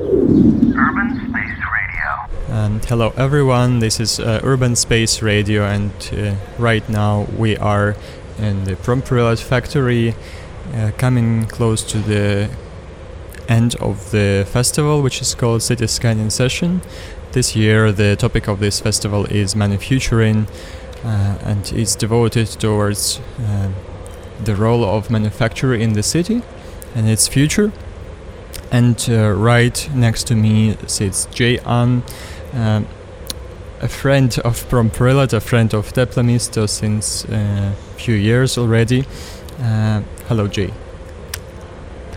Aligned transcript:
Urban 0.00 1.16
Space 1.28 1.58
Radio. 1.74 2.54
And 2.54 2.84
hello 2.84 3.12
everyone, 3.16 3.80
this 3.80 3.98
is 3.98 4.20
uh, 4.20 4.40
Urban 4.44 4.76
Space 4.76 5.22
Radio, 5.22 5.64
and 5.64 5.90
uh, 6.12 6.36
right 6.56 6.88
now 6.88 7.26
we 7.36 7.56
are 7.56 7.96
in 8.38 8.62
the 8.62 8.76
Promprylad 8.76 9.42
factory, 9.42 10.14
uh, 10.72 10.92
coming 10.98 11.46
close 11.46 11.82
to 11.82 11.98
the 11.98 12.48
end 13.48 13.74
of 13.80 14.12
the 14.12 14.46
festival, 14.48 15.02
which 15.02 15.20
is 15.20 15.34
called 15.34 15.62
City 15.62 15.88
Scanning 15.88 16.30
Session. 16.30 16.80
This 17.32 17.56
year, 17.56 17.90
the 17.90 18.14
topic 18.14 18.46
of 18.46 18.60
this 18.60 18.78
festival 18.78 19.24
is 19.26 19.56
manufacturing, 19.56 20.46
uh, 21.04 21.38
and 21.42 21.72
it's 21.72 21.96
devoted 21.96 22.46
towards 22.46 23.18
uh, 23.40 23.70
the 24.44 24.54
role 24.54 24.84
of 24.84 25.10
manufacturing 25.10 25.80
in 25.80 25.94
the 25.94 26.04
city 26.04 26.42
and 26.94 27.08
its 27.08 27.26
future. 27.26 27.72
And 28.70 29.04
uh, 29.08 29.30
right 29.32 29.88
next 29.94 30.24
to 30.28 30.34
me 30.34 30.76
sits 30.86 31.26
Jay 31.26 31.58
An, 31.64 32.02
uh, 32.52 32.82
a 33.80 33.88
friend 33.88 34.38
of 34.44 34.68
Promprylad, 34.68 35.32
a 35.32 35.40
friend 35.40 35.72
of 35.74 35.92
Teple 35.92 36.24
Misto 36.24 36.66
since 36.66 37.24
a 37.24 37.74
few 37.96 38.14
years 38.14 38.58
already. 38.58 39.04
Uh, 39.60 40.02
hello, 40.26 40.48
Jay. 40.48 40.72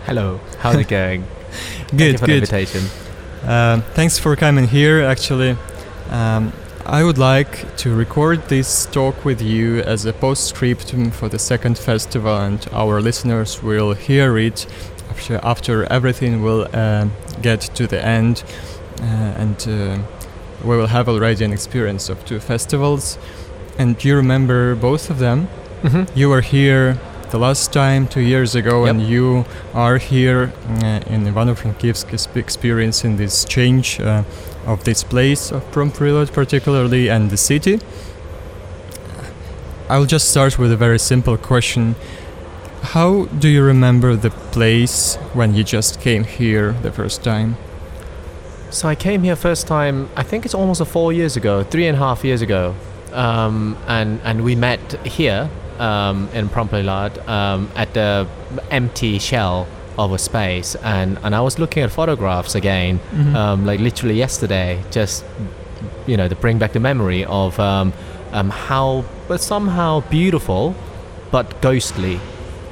Hello, 0.04 0.40
how's 0.58 0.76
it 0.76 0.88
going? 0.88 1.24
Good, 1.96 2.18
good. 2.20 2.30
invitation. 2.30 2.84
Um, 3.44 3.82
thanks 3.92 4.18
for 4.18 4.34
coming 4.36 4.68
here. 4.68 5.02
Actually, 5.02 5.56
um, 6.08 6.52
I 6.86 7.04
would 7.04 7.18
like 7.18 7.76
to 7.78 7.94
record 7.94 8.48
this 8.48 8.86
talk 8.86 9.24
with 9.24 9.42
you 9.42 9.80
as 9.80 10.06
a 10.06 10.12
postscriptum 10.12 11.10
for 11.10 11.28
the 11.28 11.38
second 11.38 11.78
festival, 11.78 12.36
and 12.36 12.66
our 12.72 13.00
listeners 13.00 13.62
will 13.62 13.92
hear 13.92 14.38
it 14.38 14.66
after, 15.12 15.38
after 15.42 15.84
everything 15.92 16.42
will 16.42 16.66
uh, 16.72 17.06
get 17.42 17.60
to 17.74 17.86
the 17.86 18.00
end, 18.04 18.42
uh, 19.00 19.42
and 19.42 19.56
uh, 19.68 19.98
we 20.64 20.76
will 20.76 20.86
have 20.86 21.06
already 21.08 21.44
an 21.44 21.52
experience 21.52 22.08
of 22.08 22.24
two 22.24 22.40
festivals. 22.40 23.18
And 23.78 24.02
you 24.04 24.16
remember 24.16 24.74
both 24.74 25.10
of 25.10 25.18
them? 25.18 25.48
Mm-hmm. 25.82 26.18
You 26.18 26.28
were 26.30 26.40
here 26.40 26.98
the 27.30 27.38
last 27.38 27.72
time 27.72 28.06
two 28.06 28.20
years 28.20 28.54
ago, 28.54 28.84
Yep. 28.84 28.90
and 28.90 29.02
you 29.02 29.44
are 29.74 29.98
here 29.98 30.52
uh, 30.82 31.14
in 31.14 31.24
Ivano-Frankivsk 31.26 32.36
experiencing 32.36 33.16
this 33.16 33.44
change 33.44 34.00
uh, 34.00 34.22
of 34.66 34.84
this 34.84 35.04
place 35.04 35.52
of 35.52 35.62
Promprylad 35.72 36.32
particularly 36.32 37.08
and 37.10 37.30
the 37.30 37.36
city. 37.36 37.80
I'll 39.88 40.06
just 40.06 40.30
start 40.30 40.58
with 40.58 40.72
a 40.72 40.76
very 40.76 40.98
simple 40.98 41.36
question. 41.36 41.94
How 42.82 43.24
do 43.26 43.48
you 43.48 43.62
remember 43.62 44.16
the 44.16 44.30
place 44.30 45.16
when 45.34 45.54
you 45.54 45.64
just 45.64 46.00
came 46.00 46.24
here 46.24 46.72
the 46.82 46.92
first 46.92 47.22
time? 47.24 47.56
So 48.70 48.88
I 48.88 48.94
came 48.94 49.22
here 49.22 49.36
first 49.36 49.66
time. 49.66 50.08
I 50.16 50.22
think 50.22 50.44
it's 50.44 50.54
almost 50.54 50.80
a 50.80 50.84
four 50.84 51.12
years 51.12 51.36
ago, 51.36 51.62
three 51.62 51.86
and 51.86 51.96
a 51.96 51.98
half 51.98 52.24
years 52.24 52.42
ago, 52.42 52.74
um, 53.12 53.76
and 53.86 54.20
and 54.24 54.42
we 54.44 54.56
met 54.56 54.80
here 55.06 55.48
um, 55.78 56.28
in 56.34 56.48
Promprylad 56.48 57.26
um, 57.28 57.70
at 57.76 57.92
the 57.94 58.26
empty 58.70 59.18
shell 59.18 59.66
of 59.98 60.12
a 60.12 60.18
space, 60.18 60.74
and 60.82 61.18
and 61.22 61.34
I 61.34 61.40
was 61.40 61.58
looking 61.58 61.82
at 61.82 61.90
photographs 61.92 62.54
again, 62.54 62.98
Mhm. 63.14 63.34
um, 63.34 63.66
like 63.66 63.80
literally 63.80 64.14
yesterday, 64.16 64.82
just 64.90 65.24
you 66.06 66.16
know 66.16 66.28
to 66.28 66.34
bring 66.34 66.58
back 66.58 66.72
the 66.72 66.80
memory 66.80 67.24
of 67.26 67.58
um, 67.60 67.92
um, 68.32 68.50
how 68.50 69.04
but 69.28 69.40
somehow 69.40 70.00
beautiful, 70.10 70.74
but 71.30 71.60
ghostly 71.60 72.18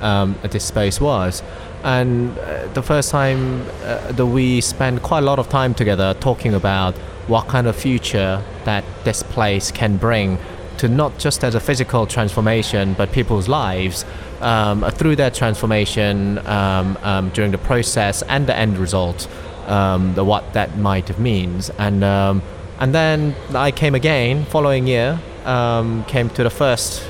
um, 0.01 0.37
this 0.43 0.65
space 0.65 1.01
was. 1.01 1.43
And 1.83 2.37
uh, 2.39 2.67
the 2.69 2.83
first 2.83 3.11
time 3.11 3.62
uh, 3.84 4.12
that 4.12 4.27
we 4.27 4.61
spent 4.61 5.03
quite 5.03 5.20
a 5.20 5.27
lot 5.27 5.39
of 5.39 5.48
time 5.48 5.73
together 5.75 6.15
talking 6.20 6.55
about 6.55 6.95
what 7.27 7.48
kind 7.48 7.67
of 7.67 7.77
future 7.77 8.42
that 8.65 8.84
this 9.05 9.23
place 9.23 9.70
can 9.70 9.97
bring 9.97 10.39
to 10.79 10.89
not 10.89 11.19
just 11.19 11.45
as 11.45 11.55
a 11.55 11.61
physical 11.61 12.07
transformation 12.07 12.95
but 12.95 13.13
people's 13.13 13.48
lives 13.48 14.05
um, 14.41 14.85
through 14.92 15.14
that 15.17 15.35
transformation 15.35 16.39
um, 16.47 16.98
um, 17.03 17.29
during 17.30 17.51
the 17.51 17.58
process 17.58 18.23
and 18.23 18.47
the 18.47 18.57
end 18.57 18.77
result 18.79 19.29
um, 19.67 20.14
the 20.14 20.24
what 20.24 20.53
that 20.55 20.77
might 20.79 21.08
have 21.08 21.19
means 21.20 21.70
and 21.79 22.03
um, 22.03 22.42
and 22.79 22.95
then 22.95 23.35
I 23.55 23.70
came 23.70 23.95
again 23.95 24.45
following 24.47 24.86
year 24.86 25.20
came 25.45 26.30
to 26.30 26.42
the 26.42 26.51
first 26.51 27.03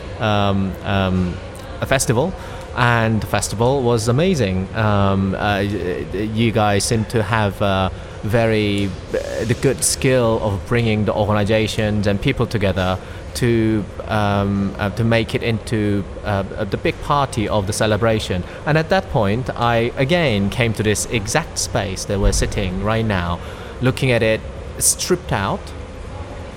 festival 1.87 2.33
and 2.81 3.21
the 3.21 3.27
festival 3.27 3.83
was 3.83 4.09
amazing 4.09 4.67
um, 4.75 5.35
uh, 5.35 5.59
you 5.59 6.51
guys 6.51 6.83
seem 6.83 7.05
to 7.05 7.23
have 7.23 7.61
uh, 7.61 7.91
very 8.23 8.87
uh, 8.87 9.45
the 9.45 9.57
good 9.61 9.85
skill 9.85 10.41
of 10.43 10.67
bringing 10.67 11.05
the 11.05 11.15
organizations 11.15 12.07
and 12.07 12.21
people 12.21 12.47
together 12.47 12.99
to 13.35 13.85
um, 14.07 14.75
uh, 14.79 14.91
to 14.91 15.05
make 15.05 15.35
it 15.35 15.43
into 15.43 16.05
uh, 16.25 16.45
uh, 16.57 16.65
the 16.65 16.77
big 16.77 17.01
party 17.03 17.49
of 17.49 17.67
the 17.67 17.73
celebration. 17.73 18.43
And 18.67 18.77
at 18.77 18.89
that 18.89 19.09
point, 19.11 19.49
I 19.51 19.93
again 19.97 20.51
came 20.51 20.73
to 20.75 20.83
this 20.83 21.07
exact 21.07 21.59
space 21.59 22.05
that 22.07 22.19
we're 22.19 22.33
sitting 22.33 22.83
right 22.83 23.05
now, 23.05 23.41
looking 23.81 24.11
at 24.11 24.23
it 24.23 24.41
stripped 24.79 25.33
out. 25.33 25.61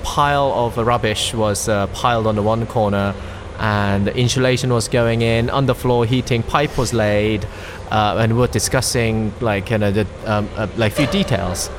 Pile 0.03 0.51
of 0.53 0.77
rubbish 0.77 1.33
was 1.33 1.67
piled 1.67 2.27
on 2.27 2.35
the 2.35 2.43
one 2.43 2.65
corner, 2.65 3.15
and 3.59 4.07
the 4.07 4.15
insulation 4.15 4.71
was 4.73 4.87
going 4.87 5.21
in. 5.21 5.47
Underfloor 5.47 6.05
heating 6.05 6.43
pipe 6.43 6.77
was 6.77 6.93
laid, 6.93 7.45
uh, 7.91 8.17
and 8.19 8.33
we 8.33 8.39
we're 8.39 8.47
discussing 8.47 9.33
like 9.41 9.69
you 9.69 9.77
know 9.77 9.91
the 9.91 10.07
um, 10.25 10.49
uh, 10.55 10.67
like 10.77 10.93
few 10.93 11.07
details. 11.07 11.69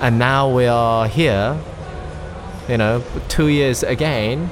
And 0.00 0.18
now 0.18 0.52
we 0.52 0.66
are 0.66 1.06
here 1.06 1.60
you 2.68 2.78
know, 2.78 3.02
two 3.28 3.48
years 3.48 3.82
again, 3.82 4.48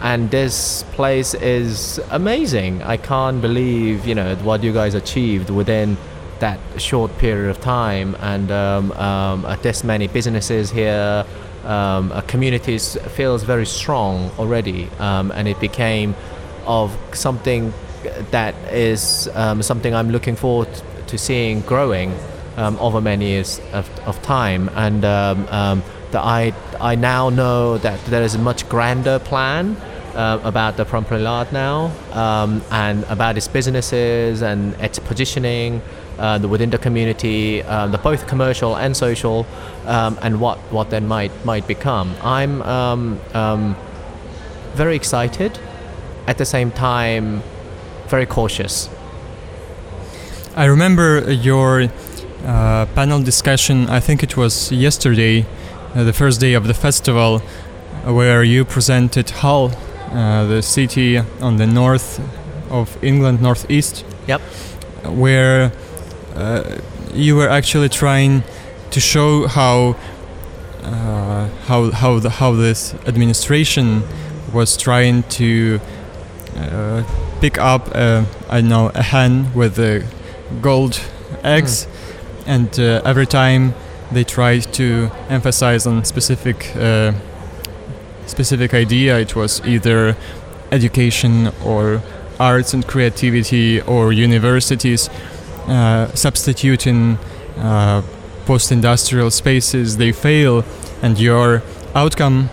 and 0.00 0.30
this 0.30 0.82
place 0.92 1.34
is 1.34 2.00
amazing. 2.10 2.82
I 2.82 2.96
can't 2.96 3.40
believe, 3.40 4.06
you 4.06 4.14
know, 4.14 4.34
what 4.36 4.62
you 4.62 4.72
guys 4.72 4.94
achieved 4.94 5.50
within 5.50 5.96
that 6.40 6.58
short 6.78 7.16
period 7.18 7.50
of 7.50 7.60
time, 7.60 8.16
and 8.20 8.50
um, 8.50 8.92
um, 8.92 9.44
uh, 9.44 9.56
this 9.56 9.84
many 9.84 10.08
businesses 10.08 10.70
here. 10.70 11.24
Um, 11.64 12.10
communities 12.26 12.96
feels 13.10 13.44
very 13.44 13.66
strong 13.66 14.30
already, 14.38 14.88
um, 14.98 15.30
and 15.30 15.46
it 15.46 15.60
became 15.60 16.14
of 16.66 16.96
something 17.12 17.72
that 18.30 18.54
is 18.72 19.28
um, 19.34 19.62
something 19.62 19.94
I'm 19.94 20.10
looking 20.10 20.36
forward 20.36 20.68
to 21.06 21.18
seeing 21.18 21.60
growing 21.60 22.14
um, 22.56 22.76
over 22.78 23.00
many 23.00 23.28
years 23.28 23.60
of, 23.72 23.88
of 24.06 24.20
time, 24.22 24.70
and 24.74 25.04
um, 25.04 25.46
um, 25.48 25.82
that 26.10 26.22
I 26.24 26.52
I 26.80 26.96
now 26.96 27.30
know 27.30 27.78
that 27.78 28.04
there 28.06 28.22
is 28.22 28.34
a 28.34 28.38
much 28.38 28.68
grander 28.68 29.18
plan 29.20 29.76
uh, 30.14 30.40
about 30.42 30.76
the 30.76 30.84
Promprylad 30.84 31.52
now, 31.52 31.92
and 32.70 33.04
about 33.04 33.36
its 33.36 33.48
businesses 33.48 34.42
and 34.42 34.74
its 34.80 34.98
positioning 34.98 35.80
uh, 36.18 36.38
the- 36.38 36.48
within 36.48 36.70
the 36.70 36.78
community, 36.78 37.62
um, 37.62 37.92
the 37.92 37.98
both 37.98 38.26
commercial 38.26 38.76
and 38.76 38.96
social, 38.96 39.46
um, 39.86 40.18
and 40.22 40.40
what 40.40 40.58
what 40.70 40.90
then 40.90 41.06
might 41.06 41.32
might 41.44 41.66
become. 41.66 42.14
I'm 42.22 42.62
um, 42.62 43.20
um, 43.34 43.76
very 44.74 44.96
excited, 44.96 45.58
at 46.26 46.38
the 46.38 46.44
same 46.44 46.70
time, 46.70 47.42
very 48.08 48.26
cautious. 48.26 48.88
I 50.56 50.66
remember 50.66 51.32
your 51.32 51.88
uh, 52.46 52.86
panel 52.94 53.22
discussion, 53.22 53.88
I 53.88 54.00
think 54.00 54.22
it 54.22 54.36
was 54.36 54.70
yesterday, 54.70 55.46
uh, 55.94 56.04
the 56.04 56.12
first 56.12 56.40
day 56.40 56.54
of 56.54 56.66
the 56.66 56.74
festival, 56.74 57.40
uh, 58.06 58.12
where 58.12 58.42
you 58.42 58.64
presented 58.64 59.30
Hull, 59.30 59.70
uh, 60.10 60.44
the 60.46 60.62
city 60.62 61.18
on 61.40 61.56
the 61.56 61.66
north 61.66 62.20
of 62.70 63.02
England, 63.02 63.40
northeast. 63.40 64.04
Yep. 64.26 64.40
Where 65.04 65.64
uh, 65.64 65.70
you 67.14 67.36
were 67.36 67.48
actually 67.48 67.88
trying 67.88 68.42
to 68.90 69.00
show 69.00 69.46
how 69.46 69.96
uh, 70.82 71.48
how 71.66 71.90
how 71.90 72.18
the, 72.18 72.30
how 72.30 72.52
this 72.52 72.94
administration 73.06 74.02
was 74.52 74.76
trying 74.76 75.22
to 75.24 75.80
uh, 76.56 77.02
pick 77.40 77.58
up 77.58 77.88
uh, 77.94 78.24
I 78.48 78.60
don't 78.60 78.70
know 78.70 78.90
a 78.94 79.02
hen 79.02 79.52
with 79.54 79.76
the 79.76 80.04
gold 80.60 81.00
eggs, 81.42 81.86
and 82.46 82.68
uh, 82.78 83.02
every 83.04 83.26
time 83.26 83.74
they 84.10 84.24
tried 84.24 84.72
to 84.74 85.10
emphasize 85.28 85.86
on 85.86 86.04
specific 86.04 86.74
uh, 86.76 87.12
specific 88.26 88.74
idea, 88.74 89.18
it 89.18 89.34
was 89.34 89.60
either 89.66 90.16
education 90.70 91.52
or 91.64 92.02
arts 92.40 92.74
and 92.74 92.86
creativity 92.86 93.80
or 93.82 94.12
universities. 94.12 95.08
uh, 95.08 95.31
substituting 96.14 97.18
uh, 97.58 98.02
post-industrial 98.46 99.30
spaces. 99.30 99.96
They 99.96 100.12
fail, 100.12 100.64
and 101.02 101.18
your 101.18 101.62
outcome, 101.94 102.48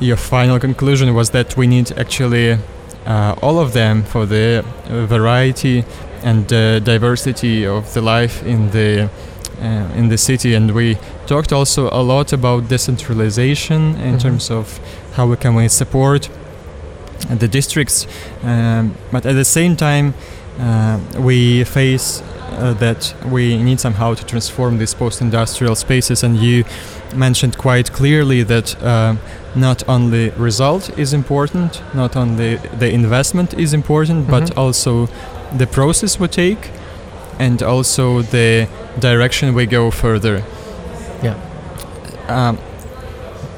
your 0.00 0.16
final 0.16 0.58
conclusion 0.58 1.14
was 1.14 1.30
that 1.30 1.56
we 1.56 1.66
need 1.66 1.92
actually 1.98 2.58
uh, 3.06 3.34
all 3.42 3.58
of 3.58 3.72
them 3.72 4.02
for 4.04 4.26
the 4.26 4.64
uh, 4.88 5.06
variety 5.06 5.84
and 6.22 6.52
uh, 6.52 6.80
diversity 6.80 7.66
of 7.66 7.92
the 7.94 8.00
life 8.00 8.42
in 8.46 8.70
the 8.70 9.08
uh, 9.62 9.98
in 9.98 10.08
the 10.08 10.18
city, 10.18 10.54
and 10.54 10.70
we 10.72 10.98
talked 11.26 11.50
also 11.52 11.88
a 11.90 12.02
lot 12.02 12.32
about 12.32 12.68
decentralization 12.68 13.96
in 14.02 14.14
Mhm. 14.14 14.20
terms 14.22 14.50
of 14.50 14.80
how 15.16 15.26
we 15.30 15.36
can 15.36 15.54
we 15.54 15.68
support 15.68 16.28
the 17.38 17.48
districts, 17.48 18.06
um, 18.44 18.92
but 19.12 19.24
at 19.26 19.34
the 19.34 19.44
same 19.44 19.74
time, 19.74 20.12
uh, 20.60 20.98
we 21.18 21.64
face 21.64 22.22
uh, 22.56 22.72
that 22.74 23.14
we 23.30 23.62
need 23.62 23.80
somehow 23.80 24.14
to 24.14 24.24
transform 24.24 24.78
these 24.78 24.94
post-industrial 24.94 25.74
spaces, 25.74 26.22
and 26.22 26.36
you 26.36 26.64
mentioned 27.14 27.56
quite 27.58 27.92
clearly 27.92 28.42
that. 28.44 28.82
Uh, 28.82 29.16
not 29.58 29.82
only 29.88 30.28
result 30.36 30.90
is 30.98 31.14
important, 31.14 31.80
not 31.94 32.14
only 32.14 32.56
the 32.78 32.90
investment 32.92 33.54
is 33.54 33.72
important, 33.72 34.26
but 34.28 34.42
Mhm. 34.50 34.58
also 34.58 35.08
the 35.58 35.66
process 35.66 36.20
we 36.20 36.28
take 36.28 36.70
and 37.38 37.62
also 37.62 38.20
the 38.20 38.66
direction 39.00 39.54
we 39.54 39.64
go 39.64 39.90
further. 39.90 40.42
Yeah. 41.22 41.36
Um, 42.28 42.58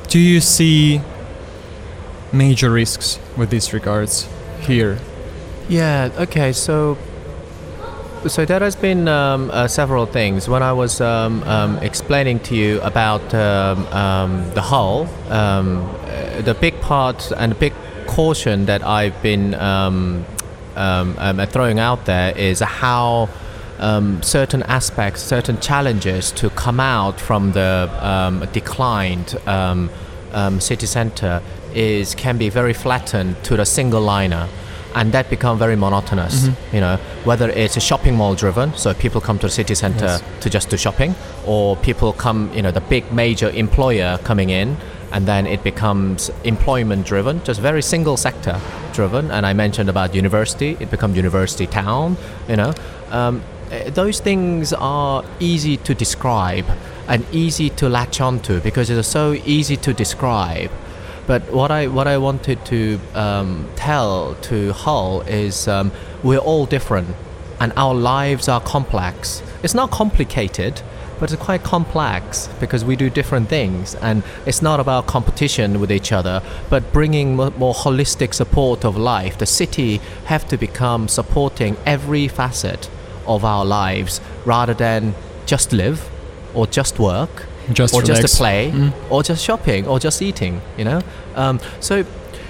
do 0.08 0.18
you 0.20 0.40
see 0.40 1.00
major 2.32 2.70
risks 2.70 3.18
with 3.36 3.50
these 3.50 3.72
regards 3.72 4.26
here? 4.60 4.98
Yeah. 5.68 6.10
Okay. 6.18 6.52
So, 6.52 6.96
so 8.26 8.44
there 8.44 8.60
has 8.60 8.74
been 8.74 9.06
um, 9.06 9.50
uh, 9.52 9.68
several 9.68 10.06
things. 10.06 10.48
When 10.48 10.62
I 10.62 10.72
was 10.72 11.00
um, 11.00 11.42
um, 11.44 11.78
explaining 11.78 12.40
to 12.40 12.54
you 12.56 12.80
about 12.80 13.32
um, 13.32 13.86
um, 13.86 14.50
the 14.54 14.60
hull, 14.60 15.08
um, 15.30 15.88
uh, 16.04 16.40
the 16.42 16.54
big 16.54 16.80
part 16.80 17.30
and 17.36 17.52
the 17.52 17.56
big 17.56 17.72
caution 18.06 18.66
that 18.66 18.82
I've 18.82 19.20
been 19.22 19.52
throwing 21.52 21.78
out 21.78 22.04
there 22.06 22.36
is 22.36 22.60
how. 22.60 23.28
Certain 24.22 24.64
aspects, 24.64 25.22
certain 25.22 25.60
challenges 25.60 26.32
to 26.32 26.50
come 26.50 26.80
out 26.80 27.20
from 27.20 27.52
the 27.52 28.48
declined 28.52 29.38
city 30.60 30.86
center 30.86 31.40
is 31.72 32.16
can 32.16 32.38
be 32.38 32.48
very 32.48 32.72
flattened 32.72 33.36
to 33.44 33.56
the 33.56 33.64
single 33.64 34.00
liner 34.00 34.48
and 34.94 35.12
that 35.12 35.28
become 35.30 35.58
very 35.58 35.76
monotonous 35.76 36.48
you 36.72 36.80
know. 36.80 36.96
Whether 37.24 37.50
it's 37.50 37.76
a 37.76 37.80
shopping 37.80 38.14
mall 38.16 38.34
driven 38.34 38.74
so 38.74 38.94
people 38.94 39.20
come 39.20 39.38
to 39.38 39.46
the 39.46 39.52
city 39.52 39.74
center 39.74 40.06
Yes. 40.06 40.22
to 40.40 40.50
just 40.50 40.70
do 40.70 40.76
shopping 40.76 41.14
or 41.46 41.76
people 41.76 42.12
come 42.12 42.50
you 42.54 42.62
know 42.62 42.70
the 42.70 42.80
big 42.80 43.12
major 43.12 43.50
employer 43.50 44.18
coming 44.24 44.50
in 44.50 44.76
and 45.12 45.26
then 45.26 45.46
it 45.46 45.62
becomes 45.64 46.30
employment 46.44 47.06
driven 47.06 47.42
just 47.44 47.60
very 47.60 47.82
single 47.82 48.16
sector 48.16 48.60
driven. 48.92 49.30
And 49.30 49.44
i 49.46 49.52
mentioned 49.52 49.88
about 49.88 50.14
university 50.14 50.76
it 50.80 50.90
becomes 50.90 51.16
university 51.16 51.66
town 51.66 52.16
you 52.48 52.56
know. 52.56 52.72
Um, 53.10 53.42
eh, 53.70 53.90
those 53.90 54.20
things 54.20 54.72
are 54.72 55.24
easy 55.40 55.76
to 55.78 55.94
describe 55.94 56.66
and 57.06 57.24
easy 57.32 57.70
to 57.70 57.88
latch 57.88 58.20
onto 58.20 58.60
because 58.60 58.90
it's 58.90 59.08
so 59.08 59.32
easy 59.44 59.76
to 59.76 59.92
describe 59.94 60.70
but 61.28 61.52
what 61.52 61.70
I 61.70 61.86
what 61.88 62.08
I 62.08 62.16
wanted 62.16 62.64
to 62.66 62.98
um, 63.14 63.68
tell 63.76 64.34
to 64.50 64.72
Hull 64.72 65.20
is 65.20 65.68
um, 65.68 65.92
we're 66.22 66.38
all 66.38 66.64
different, 66.64 67.14
and 67.60 67.70
our 67.76 67.94
lives 67.94 68.48
are 68.48 68.62
complex. 68.62 69.42
It's 69.62 69.74
not 69.74 69.90
complicated, 69.90 70.80
but 71.20 71.30
it's 71.30 71.40
quite 71.40 71.62
complex 71.62 72.48
because 72.60 72.82
we 72.82 72.96
do 72.96 73.10
different 73.10 73.50
things, 73.50 73.94
and 73.96 74.22
it's 74.46 74.62
not 74.62 74.80
about 74.80 75.06
competition 75.06 75.80
with 75.80 75.92
each 75.92 76.12
other, 76.12 76.42
but 76.70 76.94
bringing 76.94 77.36
more 77.36 77.74
holistic 77.74 78.32
support 78.32 78.82
of 78.82 78.96
life. 78.96 79.36
The 79.36 79.46
city 79.46 80.00
have 80.24 80.48
to 80.48 80.56
become 80.56 81.08
supporting 81.08 81.76
every 81.84 82.26
facet 82.26 82.88
of 83.26 83.44
our 83.44 83.66
lives 83.66 84.22
rather 84.46 84.72
than 84.72 85.14
just 85.44 85.74
live 85.74 86.08
or 86.54 86.66
just 86.66 86.98
work 86.98 87.44
Just 87.72 87.94
or 87.94 88.02
just 88.02 88.22
to 88.22 88.36
play, 88.36 88.70
Mm. 88.74 88.92
or 89.10 89.22
just 89.22 89.44
shopping, 89.44 89.86
or 89.86 89.98
just 89.98 90.22
eating. 90.22 90.60
You 90.78 90.84
know, 90.84 91.00
um, 91.36 91.60
so 91.80 92.04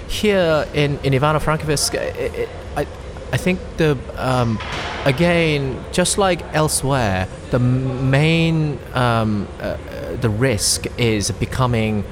here 0.07 0.65
in 0.73 0.99
in 1.03 1.13
Ivano-Frankivsk, 1.13 1.95
i 1.95 2.47
i 2.77 2.81
I 2.81 2.87
I 3.33 3.37
think 3.37 3.59
the 3.77 3.97
um, 4.17 4.59
again, 5.05 5.77
just 5.91 6.17
like 6.17 6.43
elsewhere, 6.53 7.27
the 7.51 7.59
main 7.59 8.79
um, 8.95 9.47
uh, 9.61 9.75
the 10.21 10.29
risk 10.29 10.85
is 10.97 11.31
becoming 11.31 12.03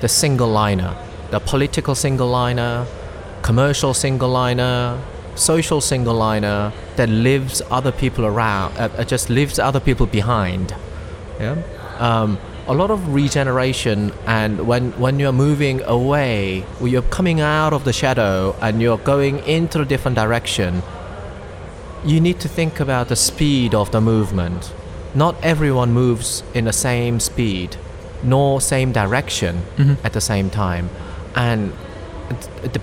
the 0.00 0.08
single 0.08 0.48
liner, 0.48 0.96
the 1.30 1.40
political 1.40 1.94
single 1.94 2.28
liner, 2.28 2.86
commercial 3.42 3.94
single 3.94 4.28
liner, 4.28 4.98
social 5.34 5.80
single 5.80 6.14
liner 6.14 6.72
that 6.96 7.08
lives 7.08 7.62
other 7.70 7.92
people 7.92 8.24
around, 8.24 8.72
uh, 8.78 8.88
uh, 8.98 9.04
just 9.04 9.30
leaves 9.30 9.58
other 9.58 9.80
people 9.80 10.06
behind. 10.06 10.74
Yeah. 11.40 11.56
Um, 11.98 12.38
a 12.68 12.74
lot 12.74 12.90
of 12.90 13.14
regeneration, 13.14 14.12
and 14.26 14.66
when 14.66 14.90
when 14.98 15.20
you're 15.20 15.32
moving 15.32 15.82
away, 15.82 16.64
when 16.80 16.90
you're 16.92 17.10
coming 17.10 17.40
out 17.40 17.72
of 17.72 17.84
the 17.84 17.92
shadow 17.92 18.56
and 18.60 18.82
you're 18.82 18.98
going 18.98 19.38
into 19.46 19.80
a 19.80 19.84
different 19.84 20.16
direction, 20.16 20.82
you 22.04 22.20
need 22.20 22.40
to 22.40 22.48
think 22.48 22.80
about 22.80 23.08
the 23.08 23.16
speed 23.16 23.72
of 23.74 23.90
the 23.92 24.00
movement. 24.00 24.72
Not 25.14 25.36
everyone 25.42 25.92
moves 25.92 26.42
in 26.54 26.64
the 26.64 26.72
same 26.72 27.20
speed, 27.20 27.76
nor 28.22 28.60
same 28.60 28.90
direction 28.92 29.62
Mhm. 29.78 29.96
at 30.04 30.12
the 30.12 30.20
same 30.20 30.50
time, 30.50 30.90
and 31.34 31.72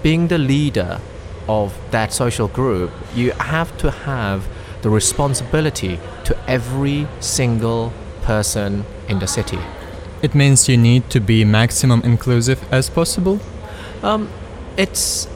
being 0.02 0.30
the 0.30 0.38
leader 0.38 1.00
of 1.48 1.74
that 1.92 2.14
social 2.14 2.48
group, 2.48 2.90
you 3.14 3.32
have 3.38 3.76
to 3.78 3.92
have 3.92 4.48
the 4.82 4.90
responsibility 4.90 6.00
to 6.24 6.36
every 6.48 7.08
single 7.20 7.92
person 8.26 8.86
in 9.08 9.20
the 9.20 9.28
city. 9.28 9.60
It 10.22 10.34
means 10.34 10.70
you 10.70 10.78
need 10.78 11.10
to 11.10 11.20
be 11.20 11.44
maximum 11.46 12.02
inclusive 12.02 12.64
as 12.72 12.90
possible. 12.90 13.40
Um, 14.02 14.30
it's 14.78 15.28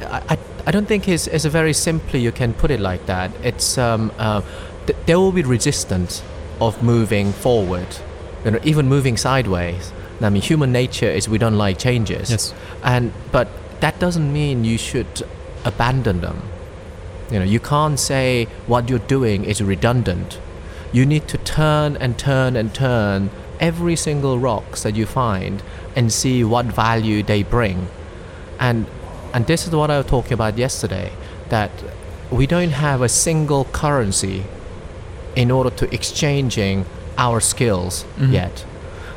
I, 0.00 0.22
I, 0.30 0.38
I 0.66 0.70
don't 0.70 0.86
think 0.86 1.08
it's, 1.08 1.26
it's 1.26 1.44
a 1.44 1.50
very 1.50 1.72
simply 1.72 2.20
you 2.20 2.32
can 2.32 2.54
put 2.54 2.70
it 2.70 2.80
like 2.80 3.06
that. 3.06 3.30
It's 3.42 3.78
um, 3.78 4.12
uh, 4.18 4.42
th- 4.86 4.98
there 5.06 5.18
will 5.18 5.32
be 5.32 5.42
resistance 5.42 6.22
of 6.60 6.82
moving 6.82 7.32
forward, 7.32 7.86
you 8.44 8.52
know, 8.52 8.60
even 8.62 8.88
moving 8.88 9.16
sideways. 9.16 9.92
I 10.20 10.30
mean, 10.30 10.42
human 10.42 10.70
nature 10.70 11.10
is 11.10 11.28
we 11.28 11.38
don't 11.38 11.58
like 11.58 11.78
changes. 11.78 12.30
Yes. 12.30 12.54
And 12.84 13.12
but 13.32 13.48
that 13.80 13.98
doesn't 13.98 14.32
mean 14.32 14.64
you 14.64 14.78
should 14.78 15.22
abandon 15.64 16.20
them. 16.20 16.42
You 17.30 17.38
know, 17.40 17.44
you 17.44 17.60
can't 17.60 17.98
say 17.98 18.46
what 18.66 18.88
you're 18.88 19.00
doing 19.00 19.44
is 19.44 19.62
redundant. 19.62 20.38
You 20.92 21.06
need 21.06 21.26
to 21.28 21.38
turn 21.38 21.96
and 21.96 22.18
turn 22.18 22.56
and 22.56 22.74
turn 22.74 23.30
every 23.60 23.96
single 23.96 24.38
rocks 24.38 24.82
that 24.82 24.94
you 24.96 25.06
find 25.06 25.62
and 25.96 26.12
see 26.12 26.44
what 26.44 26.66
value 26.66 27.22
they 27.22 27.42
bring. 27.42 27.88
And 28.58 28.86
and 29.34 29.46
this 29.46 29.66
is 29.66 29.72
what 29.74 29.90
I 29.90 29.96
was 29.98 30.06
talking 30.06 30.34
about 30.34 30.58
yesterday 30.58 31.10
that 31.48 31.70
we 32.30 32.46
don't 32.46 32.72
have 32.72 33.00
a 33.00 33.08
single 33.08 33.64
currency 33.66 34.44
in 35.34 35.50
order 35.50 35.70
to 35.70 35.94
exchanging 35.94 36.84
our 37.16 37.40
skills 37.40 38.04
Mhm. 38.18 38.32
yet. 38.32 38.64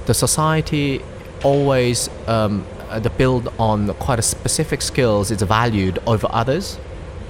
The 0.06 0.14
society 0.14 1.02
always 1.44 2.10
um, 2.28 2.64
uh, 2.90 3.00
the 3.00 3.10
build 3.10 3.52
on 3.60 3.94
quite 3.96 4.20
a 4.20 4.22
specific 4.22 4.82
skills 4.82 5.32
is 5.32 5.42
valued 5.42 6.00
over 6.08 6.28
others 6.32 6.78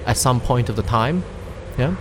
at 0.05 0.17
some 0.17 0.39
point 0.39 0.69
of 0.69 0.75
the 0.75 0.83
time. 0.83 1.23
Yeah. 1.77 1.95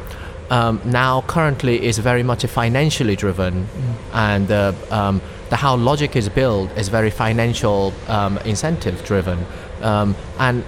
Um, 0.50 0.80
now 0.84 1.22
currently 1.22 1.84
is 1.84 1.98
very 1.98 2.22
much 2.22 2.44
a 2.44 2.48
financially 2.48 3.16
driven, 3.16 3.66
and 4.12 4.50
uh, 4.50 4.72
um, 4.90 5.22
the 5.48 5.56
how 5.56 5.76
logic 5.76 6.16
is 6.16 6.28
built 6.28 6.70
is 6.76 6.88
very 6.88 7.10
financial 7.10 7.92
um, 8.08 8.36
incentive 8.38 9.04
driven, 9.04 9.46
um, 9.80 10.14
and 10.38 10.64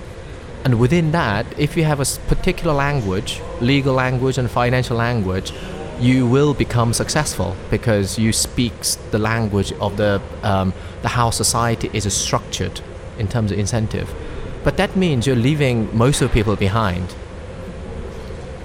and 0.65 0.81
within 0.81 1.13
that, 1.13 1.47
if 1.59 1.77
you 1.77 1.85
have 1.85 2.01
a 2.01 2.07
particular 2.27 2.73
language, 2.73 3.41
legal 3.61 3.95
language 3.95 4.39
and 4.39 4.51
financial 4.51 4.97
language, 4.97 5.53
you 6.01 6.27
will 6.27 6.55
become 6.55 6.93
successful 6.93 7.55
because 7.71 8.19
you 8.19 8.33
speak 8.33 8.73
the 9.11 9.19
language 9.19 9.73
of 9.75 9.97
the 9.97 10.21
um, 10.43 10.73
the 11.03 11.09
how 11.09 11.31
society 11.31 11.91
is 11.93 12.13
structured 12.13 12.81
in 13.19 13.29
terms 13.29 13.53
of 13.53 13.59
incentive. 13.59 14.15
But 14.65 14.77
that 14.79 14.97
means 14.97 15.27
you're 15.27 15.37
leaving 15.37 15.97
most 15.97 16.21
of 16.23 16.31
the 16.31 16.35
people 16.35 16.57
behind. 16.57 17.15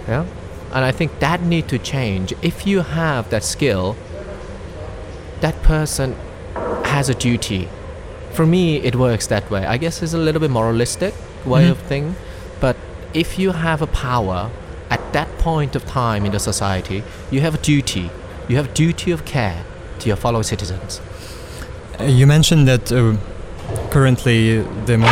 Yeah, 0.08 0.25
and 0.74 0.86
I 0.86 0.92
think 0.92 1.20
that 1.20 1.42
need 1.42 1.68
to 1.70 1.78
change. 1.78 2.34
If 2.42 2.66
you 2.68 2.82
have 2.82 3.30
that 3.30 3.44
skill, 3.44 3.96
that 5.42 5.62
person 5.63 6.16
has 6.86 7.10
a 7.10 7.13
duty. 7.13 7.68
For 8.34 8.46
me, 8.46 8.78
it 8.78 8.96
works 8.96 9.28
that 9.28 9.50
way. 9.51 9.66
I 9.66 9.78
guess 9.78 10.01
it's 10.04 10.13
a 10.13 10.18
little 10.18 10.40
bit 10.40 10.51
moralistic 10.51 11.13
way 11.46 11.66
Mhm. 11.66 11.72
of 11.72 11.78
thing, 11.80 12.16
but 12.60 12.75
if 13.13 13.38
you 13.40 13.51
have 13.51 13.82
a 13.82 13.88
power 13.88 14.50
at 14.90 15.01
that 15.13 15.28
point 15.40 15.75
of 15.75 15.86
time 15.86 16.25
in 16.25 16.32
the 16.32 16.40
society, 16.40 17.04
you 17.32 17.42
have 17.42 17.56
a 17.56 17.58
duty. 17.58 18.10
You 18.48 18.56
have 18.58 18.66
a 18.70 18.74
duty 18.74 19.12
of 19.12 19.25
care 19.25 19.63
to 20.00 20.08
your 20.08 20.18
fellow 20.18 20.42
citizens. 20.42 21.01
Uh, 22.00 22.04
You 22.06 22.25
mentioned 22.28 22.68
that 22.68 22.92
uh, 22.92 23.16
currently 23.90 24.63
the 24.86 24.98
mo- 24.98 25.08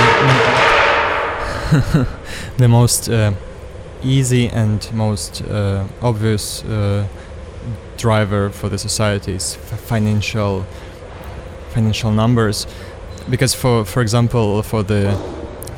the 2.57 2.67
most 2.67 3.09
uh, 3.09 3.31
easy 4.03 4.47
and 4.47 4.91
most 4.93 5.41
uh, 5.41 5.85
obvious 6.01 6.63
uh, 6.63 7.07
driver 7.97 8.49
for 8.49 8.69
the 8.69 8.77
society 8.77 9.33
is 9.33 9.55
financial 9.55 10.65
financial 11.69 12.11
numbers. 12.11 12.67
Because 13.29 13.53
for 13.53 13.85
for 13.85 14.01
example 14.01 14.63
for 14.63 14.83
the 14.83 15.17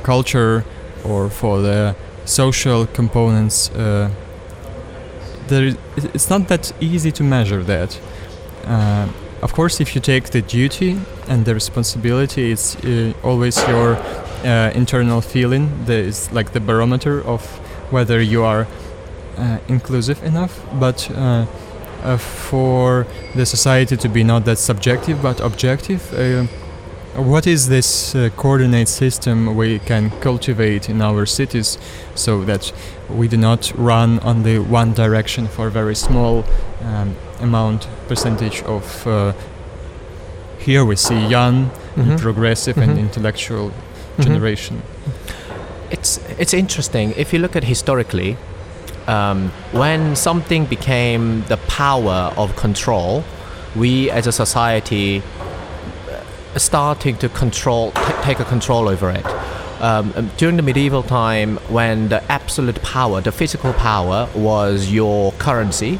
culture 0.03 0.63
or 1.03 1.29
for 1.29 1.61
the 1.61 1.95
social 2.25 2.85
components 2.85 3.69
uh, 3.71 4.09
there 5.47 5.75
it's 6.13 6.29
not 6.29 6.47
that 6.47 6.71
easy 6.79 7.11
to 7.11 7.23
measure 7.23 7.63
that. 7.63 7.99
Uh, 8.65 9.07
of 9.41 9.53
course 9.53 9.81
if 9.81 9.95
you 9.95 10.01
take 10.01 10.29
the 10.29 10.41
duty 10.41 10.99
and 11.27 11.45
the 11.45 11.53
responsibility 11.53 12.51
it's 12.51 12.75
uh, 12.75 13.11
always 13.23 13.57
your 13.67 13.95
uh, 14.45 14.71
internal 14.75 15.21
feeling 15.21 15.69
that 15.85 15.97
is 15.97 16.31
like 16.31 16.53
the 16.53 16.59
barometer 16.59 17.21
of 17.25 17.60
whether 17.91 18.21
you 18.21 18.43
are 18.43 18.65
uh, 19.37 19.57
inclusive 19.67 20.23
enough 20.23 20.59
but 20.79 21.09
uh, 21.11 21.45
uh, 22.03 22.17
for 22.17 23.05
the 23.35 23.45
society 23.45 23.95
to 23.97 24.09
be 24.09 24.23
not 24.23 24.45
that 24.45 24.57
subjective 24.57 25.21
but 25.21 25.39
objective 25.39 26.01
uh, 26.13 26.45
what 27.21 27.45
is 27.45 27.67
this 27.67 28.15
uh, 28.15 28.29
coordinate 28.37 28.87
system 28.87 29.55
we 29.57 29.79
can 29.79 30.09
cultivate 30.21 30.89
in 30.89 31.01
our 31.01 31.25
cities 31.25 31.77
so 32.15 32.43
that 32.45 32.71
we 33.09 33.27
do 33.27 33.37
not 33.37 33.71
run 33.75 34.19
only 34.23 34.57
one 34.57 34.93
direction 34.93 35.47
for 35.47 35.67
a 35.67 35.71
very 35.71 35.95
small 35.95 36.43
um, 36.85 37.15
amount 37.41 37.87
percentage 38.07 38.61
of 38.63 39.05
uh, 39.07 39.33
here 40.59 40.85
we 40.85 40.95
see 40.95 41.19
young 41.27 41.69
Mhm. 41.95 42.11
and 42.11 42.19
progressive 42.21 42.77
Mhm. 42.77 42.83
and 42.89 42.99
intellectual 42.99 43.71
Mhm. 44.17 44.23
generation 44.23 44.81
It's 45.91 46.17
it's 46.39 46.53
interesting. 46.53 47.13
If 47.17 47.33
you 47.33 47.39
look 47.39 47.55
at 47.55 47.63
historically, 47.63 48.37
um, 49.07 49.49
when 49.71 50.15
something 50.15 50.65
became 50.65 51.43
the 51.47 51.57
power 51.67 52.33
of 52.37 52.55
control, 52.55 53.23
we 53.75 54.09
as 54.09 54.27
a 54.27 54.31
society 54.31 55.21
uh, 55.21 56.57
starting 56.57 57.17
to 57.17 57.29
control 57.29 57.91
t- 57.91 58.13
take 58.21 58.39
a 58.39 58.45
control 58.45 58.87
over 58.87 59.09
it. 59.09 59.25
Um, 59.81 60.13
um, 60.15 60.31
during 60.37 60.57
the 60.57 60.61
medieval 60.61 61.01
time, 61.01 61.57
when 61.67 62.09
the 62.09 62.21
absolute 62.31 62.81
power, 62.83 63.19
the 63.19 63.31
physical 63.31 63.73
power, 63.73 64.29
was 64.35 64.91
your 64.91 65.31
currency, 65.33 65.99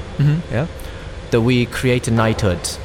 yeah, 0.51 0.67
that 1.31 1.41
we 1.41 1.65
created 1.65 2.13
knighthoods, 2.13 2.79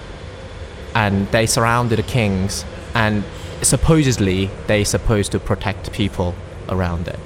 and 0.94 1.30
they 1.32 1.44
surrounded 1.46 1.98
the 1.98 2.02
kings, 2.02 2.64
and 2.94 3.24
supposedly 3.60 4.50
they 4.68 4.84
supposed 4.84 5.32
to 5.32 5.38
protect 5.38 5.92
people 5.92 6.34
around 6.68 7.08
it. 7.08 7.18